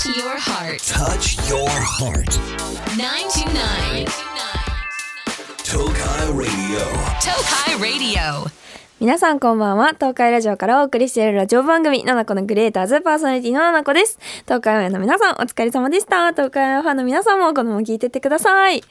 [0.00, 0.80] Touch your heart.
[0.80, 2.40] Touch your heart.
[2.96, 4.06] 929.
[5.62, 6.80] Tokai Radio.
[7.20, 8.50] Tokai Radio.
[8.98, 9.88] 皆さんこんばんは。
[9.88, 14.18] 東海ラジオからお送りしているラジオ番組、ナナコのクリエイターズパーソナリティのナナコです。
[14.44, 16.32] 東海オンエアの皆さん、お疲れ様でした。
[16.32, 18.82] 東海オンエアファンの皆さんもこのまま聞いてってください。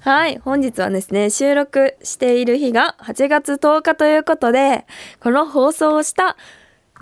[0.00, 0.38] はい。
[0.38, 4.86] 本日はですね、収録している日が8月10日ということで、
[5.20, 6.38] この放送をした、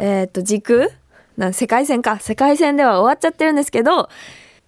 [0.00, 0.88] えっ、と、時空
[1.36, 2.18] な世界戦か。
[2.18, 4.08] 世界戦では終わっちゃってるんですけど、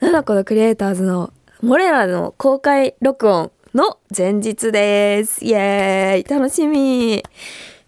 [0.00, 5.44] ナナコのクリエイターズのモレラの公開録音の前日です。
[5.44, 7.22] イエーイ楽しみ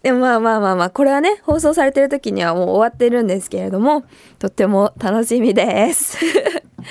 [0.01, 4.05] でもまあまあまあまあ、これはね、放送されてる時にはもう終わってるんですけれども、
[4.39, 6.17] とっても楽しみです。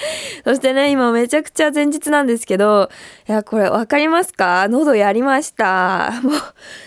[0.44, 2.88] そしてね、今めちゃくちゃ前日なんですけど、
[3.28, 4.66] いや、これわかりますか？
[4.68, 6.12] 喉やりました。
[6.22, 6.32] もう、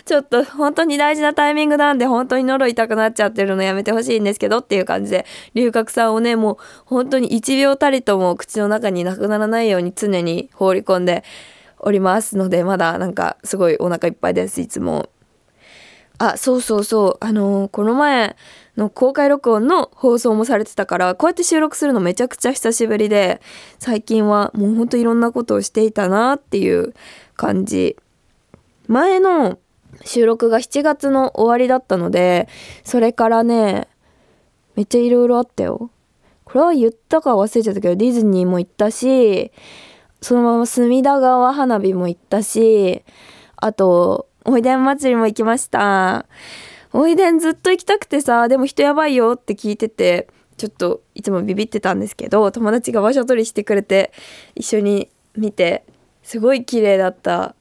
[0.04, 6.56] ちょっと本当に大事なタイミングなんで、本当に喉痛くなっちゃってるのやめてほしいんですけどっていう感じで、龍角散をね、もう
[6.86, 11.24] 本当に1秒たりとも口の中になくならないように常に放り込んで
[11.78, 15.08] おりますので、まだなんかすごいお腹いっぱいです、いつも。
[16.18, 18.36] あそうそうそうあのーこの前
[18.76, 23.40] の公開録音の放送もされてたからこうやって収録するのめちゃくちゃ久しぶりで
[23.78, 26.94] 最近はもうほんといろんなことをしていたなっていう
[27.36, 27.96] 感じ。
[28.88, 29.58] 前の
[30.04, 32.48] 収録が7月の終わりだったので
[32.82, 33.88] それからね
[34.74, 35.90] めっちゃいろいろあったよ。
[36.44, 39.52] これは言ったか忘れちゃったけどディズニーも行ったし
[40.20, 43.02] そのまま隅田川花火も行ったし
[43.56, 46.26] あとおいでん祭りも行きました。
[46.92, 54.12] おいでんずっと行きたくてさでも人やばいよって聞いててちょっといつもビビってたんですけど友達が場所取りしてくれて
[54.54, 55.84] 一緒に見て
[56.22, 57.54] すごい綺麗だった。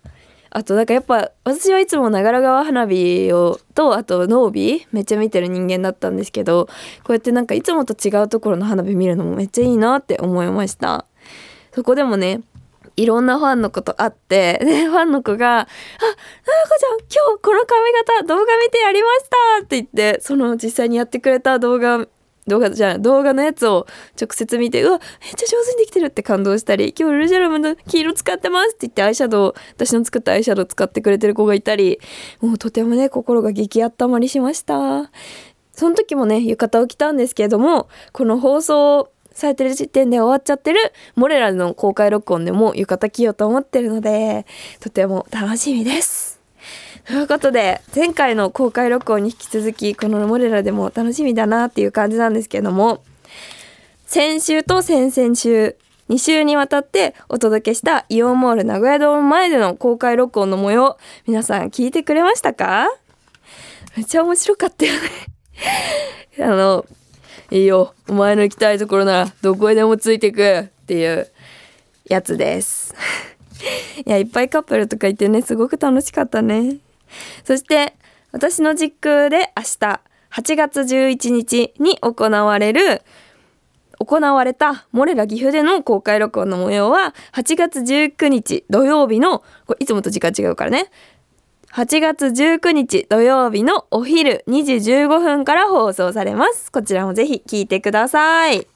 [0.54, 6.66] あとなんかやっぱ私はいつも長良川花火をとあとノービーめっちゃ見てる人間だったんですけど
[7.06, 11.06] こうやってなんかいつもと違うところの花火見るのもめっちゃいいなって思いました。
[11.74, 12.42] そこでもね
[12.96, 15.68] いろんなファンの子と会って、 で、ファンの子が、あ、ななこ
[16.80, 19.26] ちゃん、今日この髪型動画見てやりまし
[19.60, 22.08] たって言って、その実際にやってくれた動画、
[22.48, 23.88] 動画じゃない、動画のやつを
[24.20, 32.00] 直接見て、うわ、めっちゃ上手にできてるって感動したり、今日ルジャラムの黄色使ってますって言ってアイシャドウ、私の作ったアイシャドウ使ってくれてる子がいたり、
[32.42, 35.12] もうとてもね、心が激温まりしました。
[35.74, 40.80] その時もね、浴衣を着たんですけれども、この放送されてる時点で終わっちゃってる
[41.16, 44.46] モレラの公開録音でも浴衣着ようと思ってるので、
[44.80, 46.40] とても楽しみです。
[47.06, 53.04] ということで、前回の公開録音に引き続き、このモレラでも楽しみだなっていう感じなんですけども、
[54.06, 55.76] 先週と先々週、
[56.10, 62.88] 2週にわたってお届けしたイオンモール名古屋ドーム前での公開録音の模様、皆さん聞いてくれましたか？
[63.96, 65.00] めっちゃ面白かったよね。
[66.40, 66.86] あの、
[67.52, 71.30] いいよ、お前の行きたいところならどこへでもついてくっていう
[72.06, 72.96] やつです。
[74.08, 76.78] いや、いっぱいカップルとかいてね、すごく楽しかったね。
[77.44, 77.94] そして、
[78.32, 80.00] 私の実空で明日、
[80.32, 83.02] 8月11日に行われる
[84.00, 90.90] 行われたモレラ岐阜での公開録音の模様は8月19日土曜日のこれいつもと時間違うからね
[91.74, 96.70] 8月19日土曜日のお昼2時15分から放送されます。
[96.70, 98.68] こちらもぜひ聞いてください。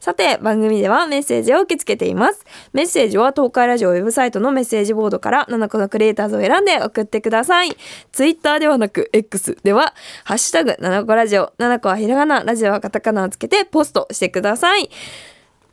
[0.00, 2.46] さて番組ではメッセージを受け付けています。
[2.72, 7.76] メッセージは東海ラジオウェブサイトのメッセージボードから7個のクリエイターズを選んで送ってください。
[8.12, 9.92] ツイッターではなく X では
[10.24, 14.88] ハッシュタグ7個ラジオ7個はひらがなラジオはカタカナをつけてポストしてください。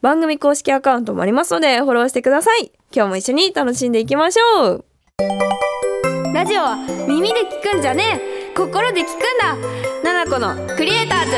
[0.02, 2.74] 番組公式アカウントもありますのでフォローしてください。
[2.94, 4.86] 今日も一緒に楽しんでいきましょう。
[6.36, 6.76] ラジオは
[7.08, 8.20] 耳で聞くんじゃね
[8.52, 8.54] え。
[8.54, 9.56] 心で聞くんだ。
[10.04, 11.32] 七子のクリエイターズ。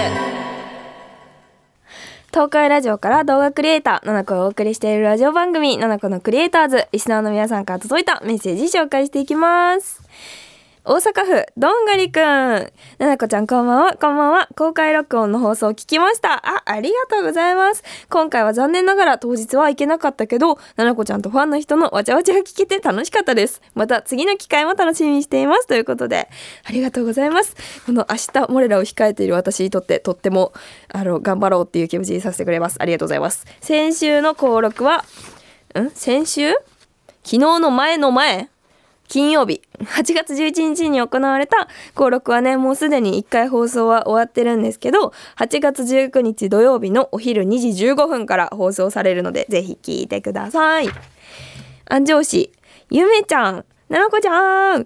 [2.32, 10.02] 東海ラジオから動画クリエイター、七子をお送りしているラジオ番組、七子のクリエイターズ、リスナーの皆さんから届いたメッセージ紹介していきます。
[10.90, 12.22] 大阪府どんがりくん。
[12.22, 13.98] ななこちゃんこんばんは。
[13.98, 16.36] こんばんは公開録音の放送を聞きました。
[16.36, 17.84] あありがとうございます。
[18.10, 23.62] 今回は残念ながら当日は行けなかったけどななこちゃんとファンの人のわちゃわちゃが聞けて楽しかったです。
[23.76, 25.68] また次の機会も楽しみにしています。
[25.68, 26.30] ということで
[26.64, 27.58] ありがとうございます。
[27.86, 30.54] この明日モレラを控えている私にとってとっても
[30.88, 32.78] あの頑張ろうっていう気持ちにさせてくれます。
[32.80, 33.46] ありがとうございます。
[33.60, 35.04] 先週の登録は
[35.78, 35.90] ん？
[35.90, 36.54] 先週？
[37.26, 38.48] 昨日の前の前？
[39.08, 50.90] 金曜日8月11日に行われた登録はねもうすでに1回放送は終わってるんですけど8月19日土曜日のお昼2時15分から放送されるのでぜひ聞いてください。
[51.86, 52.52] 安城市
[52.90, 54.86] ゆめちゃんななこちゃん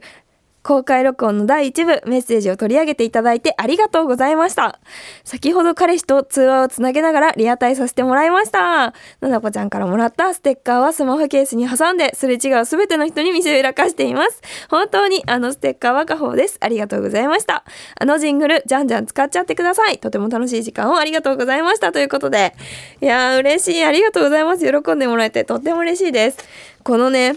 [0.63, 4.79] 公開録音の第一部メッセージを取り上げていただいてありがとうございました。
[5.23, 8.93] 先ほど彼氏と通話をつなげながらリアタイさせてもらいました。
[9.21, 14.41] ななこちゃんからもらったステッカーはスマホケースに挟んですれ違うすべての人に見せびらかしています。
[14.69, 16.57] 本当にあのステッカーは家宝です。
[16.59, 17.63] ありがとうございました。
[17.99, 19.97] あのジングル、じゃんじゃん使っちゃってください。
[19.97, 21.91] とても楽しい時間をありがとうございました。
[21.91, 22.53] ということで。
[23.01, 23.83] いやー、嬉しい。
[23.83, 24.65] ありがとうございます。
[24.65, 26.37] 喜んでもらえてとっても嬉しいです。
[26.83, 27.35] このね、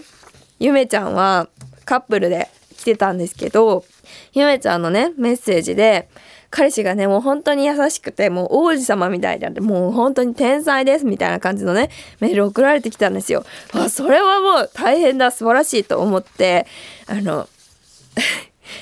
[0.59, 1.47] ゆめちゃんは
[1.85, 3.85] カップルで来てたんですけど、
[4.31, 6.09] ひめちゃんのね、メッセージで、
[6.49, 11.89] 彼氏がね、もう本当に優しくて、もう王子様みたいで、もう本当に天才ですみたいな感じのね、
[12.21, 13.45] メール送られてきたんですよ。
[13.73, 16.65] あ、それはもう大変だ、素晴らしいと思って、
[17.07, 17.49] あの、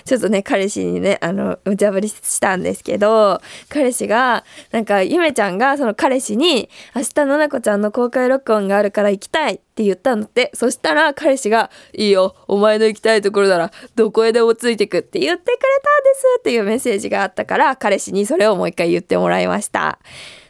[0.05, 10.51] ちょっとね、彼氏にね、あの、無茶ぶりしたんですけど、彼氏が、なんか、ゆめちゃんが、その彼氏に、明日、ななこちゃんの公開録音があるから行きたいって言ったんだって。
[10.53, 19.99] そしたら、彼氏が、いいよ、お前の行きたいところなら、どこへでもついてくって言ってくれたんですっていうメッセージがあったから、彼氏にそれをもう一回言ってもらいました。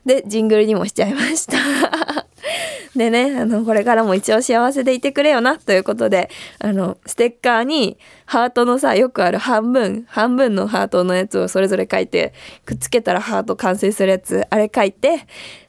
[0.05, 1.57] で、ジングルにもしちゃいました。
[2.95, 6.29] でね、あの、これからも一応幸せでいてくれよな、ということで、
[6.59, 12.33] あの、ステッカーに、ハートのさ、よくある半分、半分のハートのやつをそれぞれ書いて、
[12.65, 15.25] くっつけたらハート完成するやつ、あれ書いて、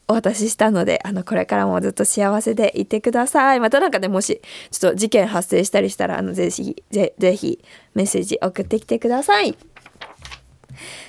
[0.06, 3.60] お渡ししたので、あの、これからもずっと幸せでいてください。
[3.60, 7.64] またなんかね、もし、ちょっと事件発生したりしたら、あの、ぜひ、ぜ、ぜひ、
[7.94, 9.56] メッセージ送ってきてください。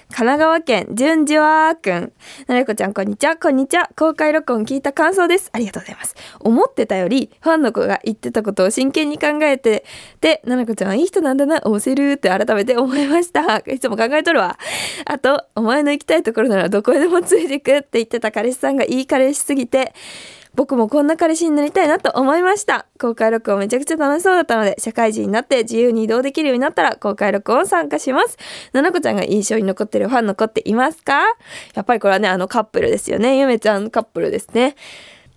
[0.10, 2.14] 神奈川県、じゅんじわーくん。
[2.48, 3.36] なるこちゃん、こんにちは。
[3.36, 3.90] こんにちは。
[3.98, 5.50] 公開録音聞いた感想です。
[5.52, 6.16] ありがとうございます。
[6.40, 9.84] 思ってたより、ファンの子が言ってたことを真剣に考えて、
[10.22, 13.58] で、ななこちゃんはいい人なんだな、押せるって改めて思いました。
[13.60, 14.58] いつも考えとるわ。
[15.06, 19.94] あと、お前の行きたいところならどこへでもついてくって言ってた彼氏さんがいい彼氏すぎて、
[20.56, 22.86] 僕もこんな彼氏になりたいなと思いました。
[23.00, 28.38] 公開録音めちゃくちゃ楽しそうだったので、社会人になって自由に移動できるようになったら公開録音参加します。
[28.72, 31.22] ななこちゃんが印象に残ってるファンの子っていますか？
[31.74, 33.38] やっぱりこれはね、あのカップルですよね。
[33.38, 34.76] ゆめちゃんカップルですね。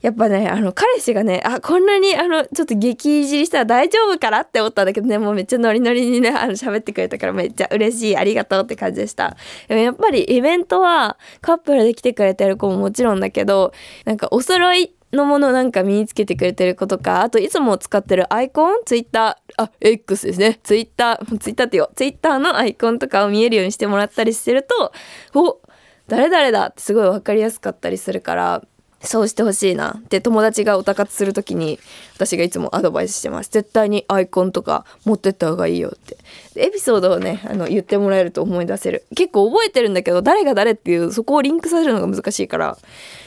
[0.00, 9.36] やっぱね、あの、彼氏がね、あ、こんなに、あの、ちょっと激いじりしたら大丈夫かなって思ったんだけどね、もうめっちゃノリノリにね、あの、喋ってくれたからめっちゃ嬉しい、ありがとうって感じでした。
[9.66, 13.72] でもやっぱりイベントは、カップルで来てくれてる子ももちろんだけど、
[14.04, 20.60] なんかお揃いのものなんか身につけてくれてることか、あといつも使ってるアイコン、ツイッター、あ、X ですね。
[20.62, 24.92] ツイッター、ツイッターってよ、ツイッターのアイコンとかを見えるようにしてもらったりしてると、
[25.34, 25.60] お、
[26.08, 28.62] 誰々だってすごい分かりやすかったりするから、
[29.00, 29.96] そうしてほしいな。
[29.98, 31.78] って友達がおたかつする時に
[32.16, 33.50] 私がいつもアドバイスしてます。
[33.50, 36.18] 絶対にアイコンとか持ってった方がいいよって。
[36.56, 39.04] エピソードをねあの言ってもらえると思い出せる。
[39.14, 42.76] 結構覚えてるんだけど誰が誰っていうそこをリンクさせるのが難しいから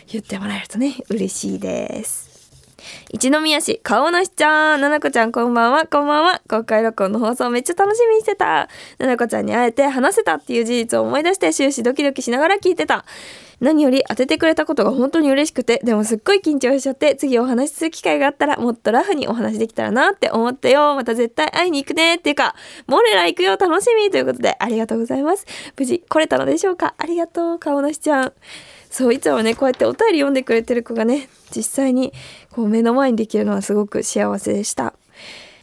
[0.07, 2.30] 言ってもらえるとね嬉しいです。
[3.11, 8.69] 一宮市顔なしちゃんななこちゃんこんばんはこんばんは公開録音の放送めっちゃ楽しみにしてた。
[8.97, 13.05] ななこちゃんに会えて話せたっていう事実を思い出して終始ドキドキしながら聞いてた。
[13.59, 20.95] 何より当ててくれたことが本当に嬉しくてでもすっごい緊張しちゃって次お話しする機会があったらもっとラフにお話できたらなって思ったよ。
[20.95, 22.55] また絶対会いに行くねっていうか
[22.87, 25.45] モレラ行くよ楽しみということでありがとうございます。
[25.77, 26.95] 無事来れたのでしょうか？
[26.97, 28.33] ありがとう顔なしちゃん。
[28.89, 32.11] そういつもねこうやってお便り読んでくれてる子がね実際に
[32.53, 34.93] こう目の前にできるのはすごく幸せでした。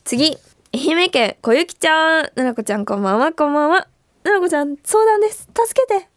[0.04, 0.38] 次
[0.72, 2.30] 愛媛県小雪ちゃん。
[2.34, 3.32] ななこちゃんこんばんは。
[3.32, 3.88] こんばんは。
[4.24, 5.48] ななこちゃん相談です。
[5.54, 6.08] 助けて。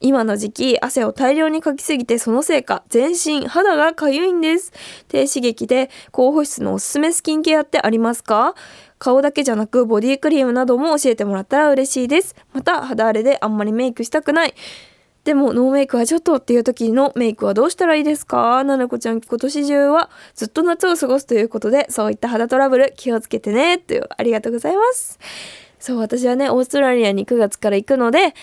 [0.00, 4.72] 今の時期汗を大量にかきすぎてそのせいか全身肌がかゆいんです。
[5.08, 8.54] 低刺激で高保湿のおすすめスキンケアってありますか？
[8.98, 12.36] 顔だけじゃなくボディクリームなども教えてもらったら嬉しいです。
[12.52, 14.54] また肌荒れであんまりメイクしたくない。
[15.24, 18.62] でもノーメイクはちょっとっていう時のメイクはどうしたらいいですか？
[18.62, 25.18] ななこちゃん今年中はずっと夏を過ごすということでそういった肌トラブル気をつけてねというありがとうございます。
[25.78, 28.34] そう私はねオーストラリアに9月から行くので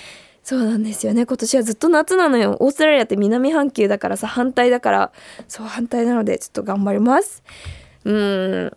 [0.43, 1.27] そうなんですよね。
[1.27, 2.57] 今年はずっと夏なのよ。
[2.59, 5.11] オーストラリアって南半球だからさ反対だから。
[5.47, 7.43] そう反対なのでちょっと頑張ります。
[8.05, 8.71] うん。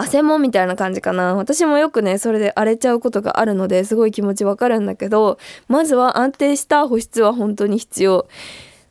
[0.00, 1.34] 汗もんみたいな感じかな。
[1.34, 5.38] 私もよくねそれで荒れちゃうことがあるのですごい気持ちわかるんだけど
[5.68, 8.26] まずは安定した保湿は本当に必要。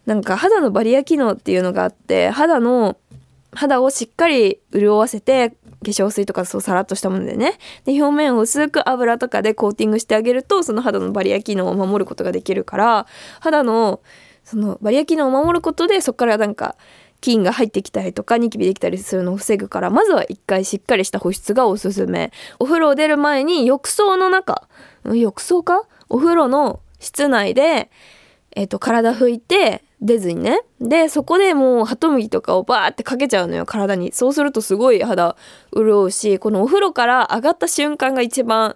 [0.05, 2.97] なんか肌のバリア機能っていうのがあって肌の
[3.51, 7.57] 肌をしっかり潤わせて化粧水とかそうさらっとしたものでね。
[7.85, 13.07] で表面を薄く油とかでコーティングしてあげるとその肌のバリア機能を守ることができるから
[13.39, 14.01] 肌の
[14.43, 16.75] そのバリア機能を守ることでそこからなんか
[17.21, 22.31] 菌が入ってきたりとかニキビできたりするのを防ぐからまずは一回しっかりした保湿がおすすめ。
[22.59, 24.67] お風呂を出る前に浴槽の中。
[25.05, 25.83] 浴槽か？
[26.09, 27.89] お風呂の室内で、
[28.55, 30.61] えっと体拭いて出ずにね。
[30.79, 34.11] でそこでもうハトムギとかをバーってかけちゃうのよ体に。
[34.13, 35.35] そうするとすごい肌
[35.75, 38.75] 潤うしこのお風呂から上がった瞬間が一番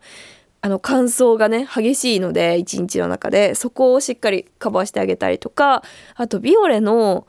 [0.62, 3.56] あの乾燥がね激しいので一日の中で。
[3.56, 5.84] そこをしっかりカバーしてあげたりとか。
[6.16, 7.26] あとビオレの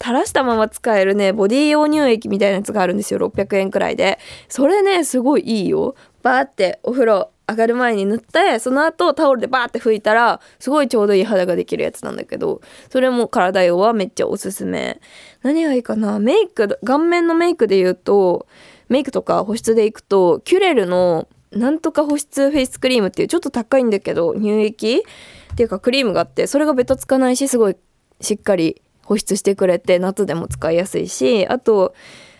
[0.00, 3.20] 垂らしたまま使えるねボディ用乳液みたいなやつがあるんですよ。
[3.20, 4.18] 600円くらいで。
[4.48, 5.94] それねすごいいいよ。
[6.22, 15.00] バーってお風呂上がる前に塗ってその後タオルでバーって拭いたらすごいちょうどいい肌ができるやつなんだけどそれも体用はめっちゃおすすめ。
[15.42, 16.18] 何がいいかな？
[16.18, 18.46] メイク顔面のメイクで言うと
[18.88, 25.04] メイクとか保湿でいくとキュレルのなんとか保湿フェイスクリームっていうちょっと高いんだけど乳液
[25.52, 27.76] っていうかクリームがあってそれがベタつかないしすごい
[28.20, 31.94] しっかり保湿してくれて夏でも使いやすいしあと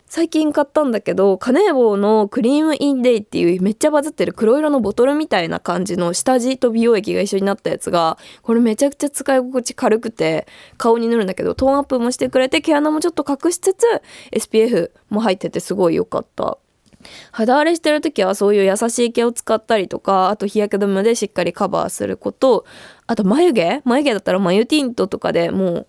[0.07, 13.85] 最近買ったんだけどカネボウの Cream in Day っていうめっちゃバズってる黒色のボトルみたいな感じの下地と美容液が一緒になったやつがこれめちゃくちゃ使い心地軽くて顔に塗るんだけどトーンアップもしてくれて毛穴もちょっと隠しつつ
[14.31, 16.59] SPF も入っててすごい良かった。
[17.33, 22.65] 肌荒れしてる時はそういう優しい毛を使ったりとかあと日焼け止めでしっかりカバーすること
[23.07, 23.83] あと眉毛？
[23.85, 25.87] 眉毛だったら眉ティントとかでもう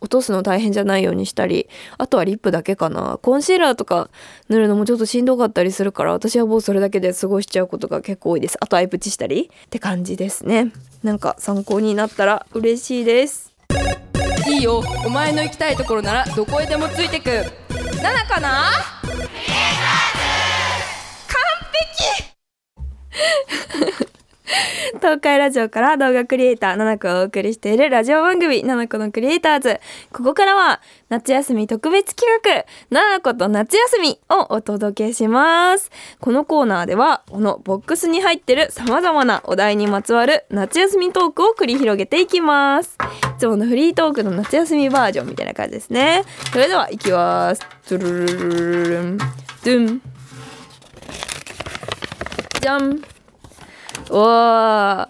[0.00, 3.18] 落とすの大変じゃないようにしたりあとはリップだけかな。
[3.22, 4.10] コンシーラーとか
[4.48, 8.58] 塗るのもちょっとしんどかったりするから私はもうそれだけで過ごしちゃうことが結構多いです。
[8.60, 10.72] あとアイプチしたりって感じですね。
[11.02, 13.52] なんか参考になったら嬉しいです。
[14.48, 14.82] いいよ。
[15.04, 17.30] お前の行きたいところならどこへでもついてく。
[17.30, 18.70] 7かな？
[25.00, 29.80] 東海ラジオから動画クリエイター、ナナコをお送りしているラジオ番組、ナナコのクリエイターズ。
[30.12, 35.90] ここからは、夏休み特別企画、ナナコと夏休みをお届けします。
[36.20, 42.96] このコーナーでは、このボックスに入ってる様々なお題にまつわる夏休みトークを繰り広げていきます。
[43.36, 46.22] いつものフリートークの夏休みバージョンみたいな感じですね。
[46.52, 47.62] それでは、いきます。
[47.90, 49.18] ドゥルルルルルン。
[49.18, 50.02] ドゥン。
[52.60, 53.15] じゃん。
[54.10, 55.08] おー。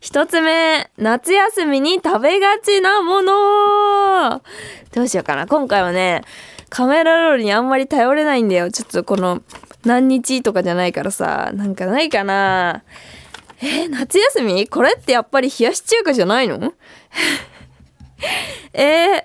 [0.00, 4.42] 一つ目夏休みに食べがちなもの。
[4.92, 5.46] どうしようかな。
[5.46, 6.22] 今回はね
[6.68, 8.70] カメラロールにあんまり頼れないんだよ。
[8.70, 9.42] ちょっとこの
[9.84, 11.52] 何日とかじゃないからさ。
[11.54, 12.84] なんかないかな。
[13.62, 14.68] えー夏休み？
[14.68, 16.58] これってやっぱり冷やし中華じゃないの？
[18.74, 19.22] えー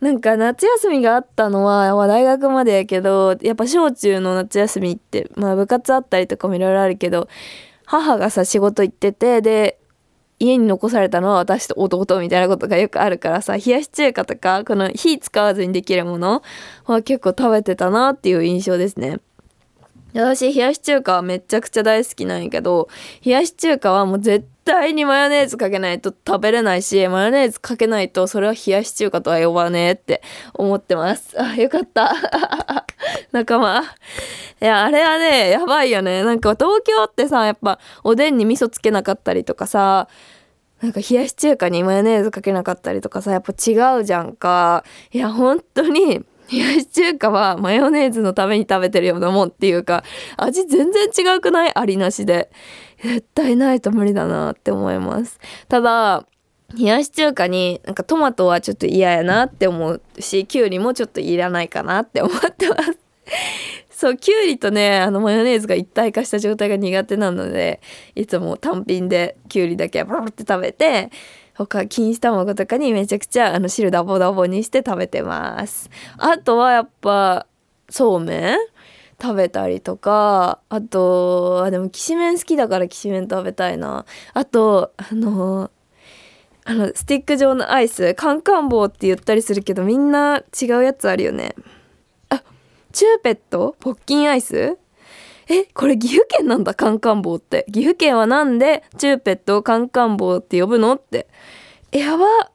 [0.00, 7.28] なんか夏休みがあったのは、まあ、大学までやけどやっぱ小中の夏休みって、まあ、部活あったりとかもいろいろあるけど
[7.90, 9.80] 母がさ仕事行っててで
[10.38, 16.40] 家に残されたのは私と弟みたいなことがよくあるからさ冷やし中華とかこの火使わずにできるもの
[16.84, 19.18] は結構食べてたなっていう印象ですね。
[20.14, 22.88] 私冷やし中華はめちゃくちゃ大好きなんやけど
[23.24, 30.22] 冷やし中華はもう絶対にマヨネーズかけないと食べれないしマヨネーズかけないとそれは冷やし中華とは呼ばねえって
[30.54, 31.34] 思ってます。
[31.40, 32.14] あよかった。
[33.32, 33.82] 仲間。
[33.82, 36.22] いやあれはねやばいよね。
[36.22, 40.08] なんか東京ってさやっぱおでんに味噌つけなかったりとかさ
[40.80, 44.84] なんか冷やし中華にマヨネーズかけなかったりとかさやっぱ違うじゃんか。
[45.10, 50.04] いや本当に冷やし中華はマヨネーズのために食べてるようなもんっていうか
[50.36, 51.72] 味全然違くない？
[51.74, 52.50] ありなしで。
[53.02, 55.38] 絶対ないと無理だなって思います。
[55.68, 56.26] ただ
[56.78, 62.98] 冷やし中華になんかトマトはちょっと嫌やなって思うしきゅうりもちょっといらないかなって思ってます。
[63.90, 67.80] そうきゅうりとねあのマヨネーズが一体化した状態が苦手なので
[68.14, 71.10] いつも単品できゅうりだけブルって食べて
[71.66, 75.90] 他錦糸卵とかにめちゃくちゃあの汁ダボダボにして食べてます。
[76.18, 77.46] あとはやっぱ
[77.88, 78.56] そうめん？
[79.20, 84.06] 食べたりとかあとあでもきしめん好きだからきしめん食べたいな。
[84.32, 85.70] あとあの
[86.64, 91.54] あのスティック状のアイスカンカン棒って言ったりするけどみんな違うやつあるよね。
[92.30, 92.42] あ
[92.92, 93.76] チューペット？
[93.80, 94.78] ポッキンアイス？
[95.52, 97.66] えこれ岐阜県なんだカンカン棒って。
[97.66, 101.26] 岐阜県はなんでチューペットをカンカン棒って呼ぶのって。
[101.90, 102.52] やば。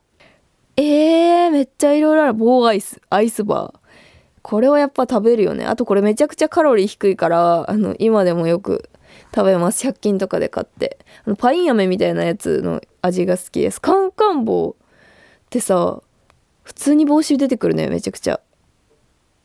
[0.78, 2.34] えー、めっちゃいろいろある。
[2.34, 3.80] 棒アイスアイスバー。
[4.42, 5.66] これはやっぱ食べるよね。
[5.66, 8.90] あとこれめちゃくちゃカロリー低いからあの今でもよく
[9.36, 9.86] 食べます。
[9.86, 10.98] 100均とかで買って。
[11.26, 13.82] あのパイン飴みたいなやつの味が好きです。
[13.82, 16.02] カンカン棒ってさ
[16.64, 18.40] 普通に帽子出てくるねめちゃくちゃ。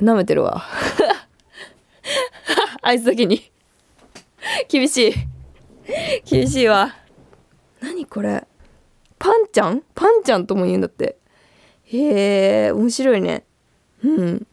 [0.00, 0.62] 舐めてるわ。
[2.82, 3.50] アイスだけに。
[4.68, 5.14] 厳しい。
[6.24, 6.94] 厳しいわ。
[7.80, 8.46] 何これ。
[9.18, 9.82] パンちゃん？
[9.94, 11.16] パンちゃんとも言うんだって。
[11.84, 13.44] へえ面白いね。
[14.02, 14.46] うん。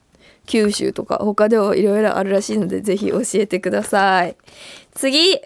[0.46, 4.36] 九州とか他ではいろいろあるらしいのでぜひ教えてください。
[4.94, 5.40] 次。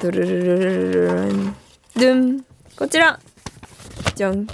[0.00, 1.56] ドゥルルルルルルルン
[1.94, 3.20] ドゥンこちら
[4.14, 4.46] じゃん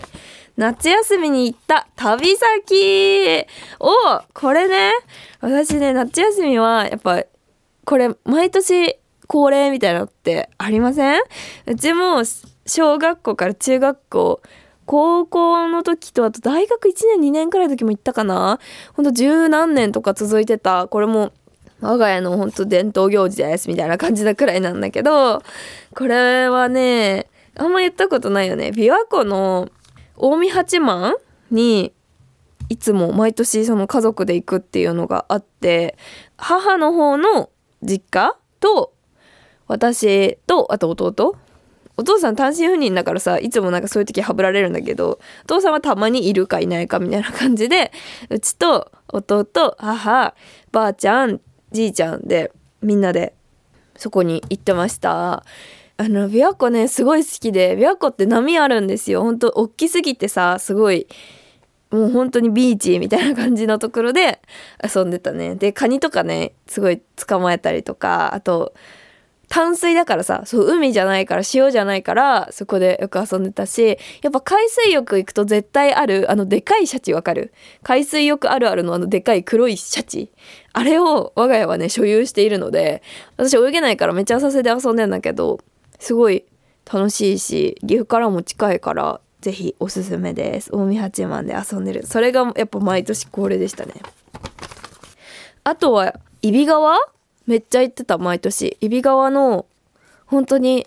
[0.57, 3.47] 夏休みに行った旅先
[3.79, 4.91] おこれね
[5.41, 7.23] 私ね夏休みはやっぱ
[7.91, 11.21] これ毎年恒例みたいなのってありません？
[11.67, 12.23] うちも
[12.65, 14.41] 小学校から中学校
[14.87, 18.61] 高校の時とあと大学1年2年くらいの時も行ったかな？
[18.95, 20.87] ほんと十何年とか続いてた。
[20.87, 21.33] これも
[21.81, 25.43] 我が家のほんと伝統行事ですみたいな感じなくらいなんだけど
[25.97, 28.69] これはねあんま言ったことないよね。
[28.69, 29.69] 琵琶湖の
[30.17, 31.15] 近江八幡
[31.51, 31.93] に
[32.69, 35.97] いつも毎年その家族で行くっていうのがあって
[36.37, 37.51] 母の方の
[37.83, 38.37] 実家？
[38.61, 38.93] と
[39.67, 41.37] 私とあと弟？
[41.97, 47.93] お父さん単身赴任だからさいつもなんかそういう時はぶられるんだけどお父さんはたまにいるかいないかみたいな感じで
[48.31, 50.35] うちと弟母
[50.73, 51.41] ばあちゃん
[51.73, 53.35] じいちゃんでみんなで
[53.97, 55.45] そこに行ってました。
[55.99, 59.23] あの琵琶湖ねすごい好きで琵琶湖って波あるんですよ。
[59.23, 61.07] ほんと大きすぎてさすごい
[61.91, 64.41] もう本当にビーチみたいな感じのところで
[64.83, 65.57] 遊んでたね。
[65.57, 68.75] でカニとかねすごい捕まえたりとかあと
[69.49, 77.53] 淡水だからさそう海じゃないから塩じゃないからそこでよく遊んでたしやっぱ海水浴行くと絶対あるあのでかいシャチわかる？
[77.83, 80.31] 海水浴あるあるのあのでかい黒いシャチ。
[80.73, 83.03] あれを我が家はね所有しているので
[83.37, 85.59] 私泳げないからめっちゃ浅瀬で遊んでんだけど
[85.99, 86.45] すごい
[86.93, 90.71] 楽しいし岐阜からも近いからぜひおすすめです。
[90.71, 92.07] 近江八幡で遊んでる。
[92.07, 93.95] それがやっぱ毎年恒例でしたね。
[95.65, 96.97] あとは揖斐川？
[97.47, 98.77] めっちゃ行ってた毎年。
[98.81, 99.67] 揖斐川の
[100.27, 100.87] 本当に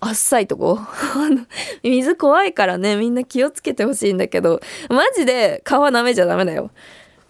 [0.00, 0.78] あっさいとこ。
[0.80, 1.46] あ の
[1.82, 2.96] 水怖いからね。
[2.96, 4.60] みんな気をつけてほしいんだけど。
[4.90, 6.70] マジで川舐めちゃダメだよ。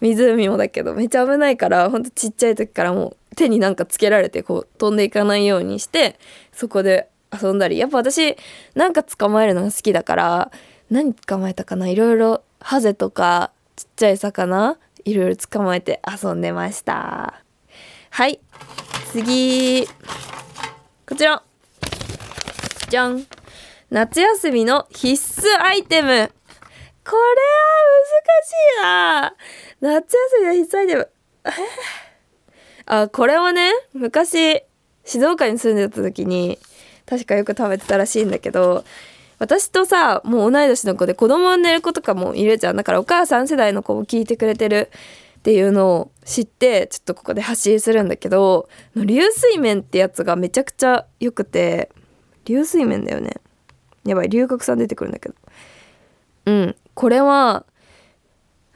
[0.01, 0.93] 湖もだけど。
[0.93, 6.19] めっちゃ危ないからほんとちっちゃい時からもう手になんかつけられてこう飛んでいかないようにして
[6.51, 7.09] そこで
[7.41, 7.77] 遊んだり。
[7.77, 8.37] やっぱ私
[8.75, 10.51] なんか捕まえるのが好きだから
[10.89, 11.87] 何捕まえたかな？
[11.87, 17.41] いろいろハゼとかちっちゃい魚いろいろ捕まえて遊んでました。
[18.09, 18.39] はい。
[19.11, 19.87] 次。
[21.07, 21.43] こちら。
[22.89, 23.25] じゃん。
[23.89, 26.07] 夏休みの必須アイテム。
[26.07, 26.31] これは
[28.11, 29.35] 難し
[29.81, 29.91] いな。
[29.99, 31.09] 夏休みの必須アイテム。
[32.85, 34.63] あこれはね昔
[35.05, 36.59] 静岡に住んでた時に
[37.05, 38.83] 確かよく食べてたらしいんだけど
[39.39, 42.77] 私とさもう同い年の子で子供産んでる子とかもいるじゃん。
[42.77, 44.89] だからお母さん世代の子も聞いてくれてる
[45.39, 51.91] っていうのを知ってちょっとここで発信するんだけど流水麺ってやつがめちゃくちゃ良くて
[52.45, 53.33] 流水麺だよね。
[54.05, 55.35] やばい龍角さん出てくるんだけど。
[56.45, 57.65] うんこれは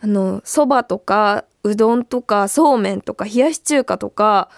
[0.01, 4.49] あのそばとかうどんとかそうめんとか冷やし中華とか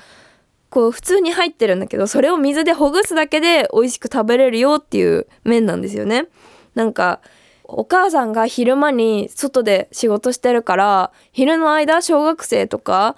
[0.70, 6.28] こう普通に入ってるんだけどそれを水でほぐすだけで美味しく食べれるよっていう麺なんですよね。
[6.76, 7.22] なんか
[7.64, 13.16] お母さんが昼間に外で仕事してるから昼の間小学生とか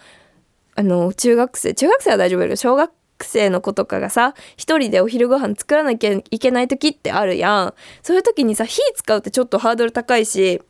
[0.75, 7.73] あの中学生中学生は大丈夫だけど小学生の子とかがさ一人でお昼ご飯作らなきゃいけない時ってあるやん。
[8.01, 10.61] そういう時にさ火使うってちょっとハードル高いし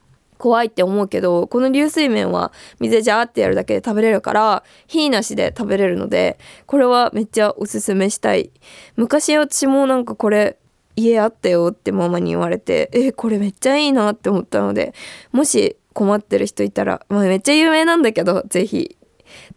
[0.41, 8.49] 怖いって思うけどこの流水麺は水でジャーってやるだけで食べれるから火なしで食べれるのでこれはめっちゃおすすめしたい。
[8.95, 10.57] 昔私もなんかこれ
[10.95, 14.95] 家あったよってママに言われてえこれめっちゃいいなって思ったので
[15.31, 18.97] もし困ってる人いたら、まあ、めっちゃ有名なんだけどぜひ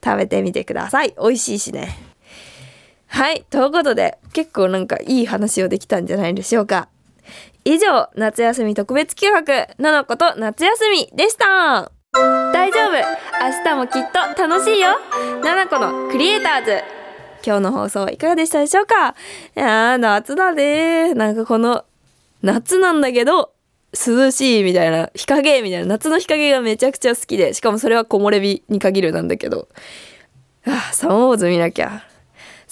[0.04, 1.14] 食べてみてください。
[1.18, 1.96] 美味しいしね。
[3.06, 6.90] はいということで結構なんかいい話をできたんじゃないでしょうか。
[7.64, 11.90] 以上夏休み特別企画なのこと夏休みでした。
[12.52, 12.92] 大丈夫。
[12.92, 14.90] 明日もきっと楽しいよ。
[15.42, 16.82] ななこのクリエイターズ。
[17.44, 19.10] 今日の放送いかがでしたでしょうか？
[19.10, 21.14] いやー夏だね。
[21.14, 21.84] なんかこの
[22.42, 23.52] 夏なんだけど
[23.92, 25.86] 涼しいみたいな日陰みたいな。
[25.86, 29.68] 夏の日陰がめちゃくちゃ好きでしかもそれは木漏れ日に限るなんだけど。
[30.66, 32.02] あサマーウォーズ見なきゃ。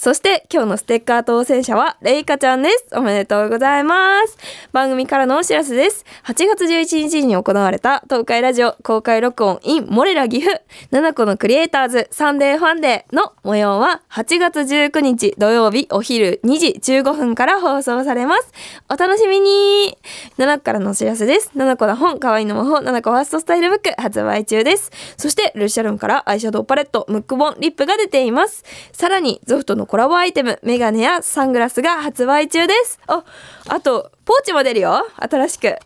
[0.03, 2.87] そして今日のステッカー当選者はレイカちゃんです。
[2.91, 4.37] おめでとうございます。
[4.73, 6.03] 番組からのお知らせです。
[6.25, 18.51] 8月11日に行われた東海ラジオ公開録音 in モレラ岐阜ななこのクリエイターズ Sunday Funday の模様は8月19日土曜日お昼2時15分から放送されます。
[18.89, 19.97] お楽しみに
[20.37, 21.49] !ななこからのお知らせです。
[21.55, 24.91] ななこの本、可愛いの魔法、ななこファーストスタイルブック発売中です。
[25.15, 28.65] そしてルシャルンからアイシャドウパレット、ムック本、リップが出ています。
[28.91, 32.99] さらにゾフトのコラボアイテム、メガネやサングラスが発売中です。
[33.05, 33.23] あ、
[33.69, 35.77] あと、ポーチも出るよ新しく。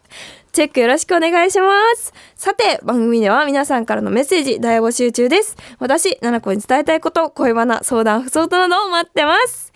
[0.53, 1.67] チェックよろしくお願いしま
[1.97, 2.13] す。
[2.33, 5.57] さて、番組では皆さんからのメッセージ大募集中です。
[5.79, 9.73] 私、ナナコに伝えたいこと、恋バナ、相談、不相談などを待ってます。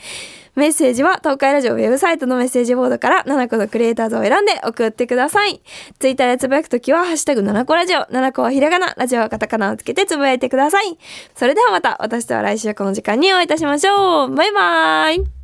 [0.56, 5.62] メッセージは東海ラジオウェブサイトのメッセージボードから7個のクリエイターズを選んで送ってください。
[6.00, 10.98] ツイッターでつぶやくときは、ハッシュタグ7個ラジオ、7個はひらがな、ラジオはカタカナをつけてつぶやいてください。
[11.36, 14.36] それではまた私とは来週この時間にお会いいたしましょう。
[14.36, 15.41] バイバーイ